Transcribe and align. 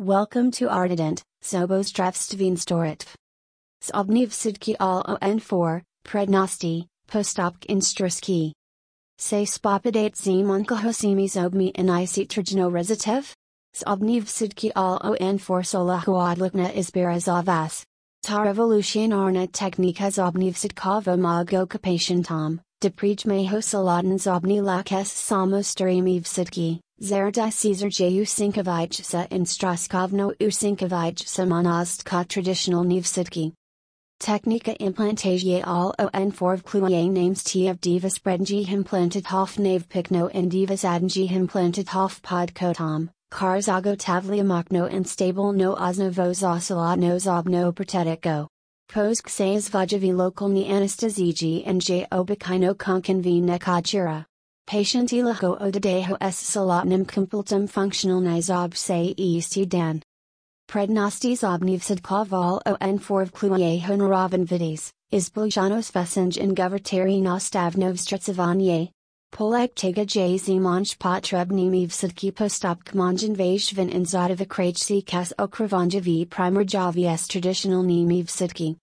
Welcome 0.00 0.50
to 0.58 0.66
Artident, 0.66 1.22
Zobozdravstvenstoritv. 1.44 3.06
Zobnivsidki 3.80 4.74
all 4.80 5.04
on4, 5.04 5.82
Prednosti, 6.04 6.86
Postopk 7.08 7.64
instruski. 7.68 8.50
Say 9.18 9.44
spopadate 9.44 10.16
zimonkohosimi 10.16 11.28
zobmi 11.30 11.70
and 11.76 11.90
isitrajno 11.90 12.72
rezitev? 12.72 13.32
Zobnivsidki 13.76 14.72
all 14.74 14.98
on4 14.98 15.64
solahuadlikna 15.64 16.72
izbirazavas. 16.72 17.84
Ta 18.24 18.42
technika 19.52 20.10
zobnivsidkova 20.10 21.16
mago 21.16 21.66
tom, 22.24 22.60
deprijmeho 22.82 23.62
saladan 23.62 24.18
zobni 24.18 24.60
lakes 24.60 25.12
samostarimivsidki. 25.12 26.83
Zerda 27.02 27.52
Caesar 27.52 27.88
J. 27.88 28.20
Usinkovijca 28.20 29.26
in 29.32 29.44
Straskovno 29.44 30.32
Usinkovijca 30.38 31.44
Monastka 31.44 32.26
traditional 32.28 32.84
Nevsitki. 32.84 33.52
Technika 34.20 34.78
implantagia 34.78 35.64
all 35.66 35.92
on 35.98 36.30
4 36.30 36.58
kluye 36.58 37.10
names 37.10 37.42
T 37.42 37.66
of 37.66 37.80
divas 37.80 38.20
prednji 38.20 38.68
implanted 38.68 39.24
hof 39.26 39.58
nave 39.58 39.88
pikno 39.88 40.30
and 40.32 40.52
divas 40.52 40.84
adnji 40.84 41.28
implanted 41.32 41.88
hof 41.88 42.22
pod 42.22 42.54
kotam, 42.54 43.10
karzago 43.32 43.96
tavlia 43.96 44.44
makno 44.44 44.88
and 44.88 45.06
stable 45.06 45.52
no 45.52 45.74
osnovo 45.74 46.30
zosala 46.30 46.96
no 46.96 47.16
zobno 47.16 47.72
protetiko. 47.72 48.46
Posk 48.88 49.28
says 49.28 49.68
vajavi 49.68 50.12
lokalni 50.12 50.68
anesteziji 50.68 51.64
and 51.66 51.82
j 51.82 52.06
obikino 52.12 52.72
konkanvi 52.72 53.42
nekachira. 53.42 54.26
Patient 54.66 55.10
ilaho 55.10 55.60
odadeho 55.60 56.16
s 56.20 56.56
functional 57.70 58.20
nizob 58.22 58.74
se 58.74 59.14
east 59.18 59.68
dan. 59.68 60.02
Prednosti 60.68 61.36
zobnivsid 61.36 62.00
kaval 62.00 62.62
on 62.66 62.98
4 62.98 63.26
vkluye 63.26 63.82
honoravan 63.82 64.46
vidis, 64.46 64.90
is 65.10 65.28
buljanos 65.28 65.92
vesenj 65.92 66.38
in 66.38 66.54
govertari 66.54 67.20
nastavnov 67.20 67.98
stretsavanye. 67.98 68.88
Polek 69.32 69.74
tega 69.74 70.06
j 70.06 70.38
zimonj 70.38 70.96
potrebni 70.96 71.86
vsidki 71.86 72.32
postop 72.32 72.84
kmanjan 72.84 73.36
vajshvin 73.36 73.90
in 73.90 74.04
zodovikrajci 74.06 75.04
kas 75.04 75.34
okravanja 75.38 76.30
primer 76.30 76.64
javies 76.64 77.28
traditional 77.28 77.82
nimi 77.82 78.22
vsidki. 78.24 78.76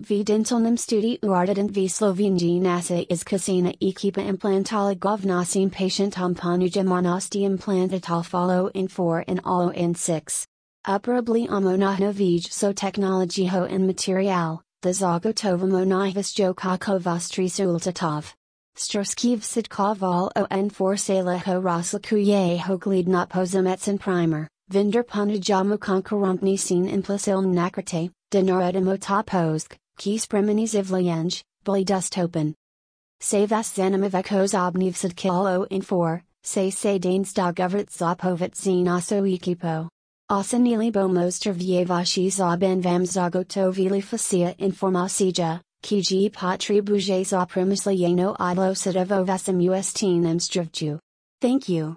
V 0.00 0.24
studi 0.24 1.18
uardident 1.20 1.72
v 1.72 1.86
Sloveniji 1.86 2.58
nasa 2.58 3.04
is 3.10 3.22
kasina 3.22 3.76
ekipa 3.82 4.26
implantala 4.26 4.96
govnasim 4.96 5.70
patientom 5.70 6.34
ponuja 6.34 6.82
monosti 6.82 7.42
implantatal 7.42 8.24
follow 8.24 8.68
in 8.68 8.88
4 8.88 9.24
and 9.28 9.42
all 9.44 9.68
in 9.68 9.94
6. 9.94 10.46
Uporably 10.86 11.46
omonahna 11.48 12.14
vij 12.14 12.50
so 12.50 12.72
technology 12.72 13.44
ho 13.44 13.64
in 13.64 13.86
material, 13.86 14.62
the 14.80 14.88
zagotova 14.88 15.68
monahvis 15.68 16.32
jokako 16.32 16.98
sultatov. 17.50 18.32
Stroskiv 18.78 19.40
sidkov 19.44 20.02
on 20.50 20.70
4 20.70 20.94
saleho 20.96 22.58
ho 22.58 22.78
glidnot 22.78 23.28
pozametsin 23.28 24.00
primer, 24.00 24.48
vinder 24.70 25.02
ponujamu 25.02 25.76
konkurentni 25.76 26.58
sin 26.58 26.88
implasiln 26.88 27.52
nakrate, 27.52 28.10
denoredimo 28.32 28.96
topozk, 28.96 29.76
Kis 30.00 30.24
Preminis 30.26 30.72
Ivlayenj, 30.72 31.42
Bully 31.62 31.84
Dustopen. 31.84 32.54
Se 33.20 33.46
vas 33.46 33.68
zanimivekos 33.76 34.54
obnivsid 34.54 35.14
kilo 35.14 35.66
in 35.70 35.82
4, 35.82 36.22
se 36.42 36.70
se 36.70 36.98
danes 36.98 37.34
dogovert 37.34 37.90
zopovit 37.90 38.54
zinaso 38.54 39.18
ekipo. 39.30 39.90
Osanili 40.30 40.90
bomoster 40.90 41.52
vievashi 41.52 42.30
zoben 42.30 42.80
vam 42.80 43.04
zagotovili 43.04 44.00
facia 44.02 44.54
informasija, 44.58 45.60
kiji 45.82 46.30
patri 46.30 46.80
buje 46.80 47.22
za 47.24 47.44
primislieno 47.44 48.34
idlo 48.52 48.74
sidovo 48.74 49.24
vasim 49.24 49.60
ustinem 49.68 50.40
strivju. 50.40 50.98
Thank 51.42 51.68
you. 51.68 51.88